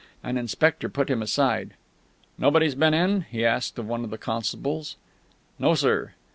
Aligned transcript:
An 0.23 0.35
inspector 0.35 0.89
put 0.89 1.11
him 1.11 1.21
aside. 1.21 1.75
"Nobody's 2.35 2.73
been 2.73 2.95
in?" 2.95 3.21
he 3.29 3.45
asked 3.45 3.77
of 3.77 3.87
one 3.87 4.03
of 4.03 4.09
the 4.09 4.17
constables. 4.17 4.95
"No, 5.59 5.75
sir." 5.75 6.13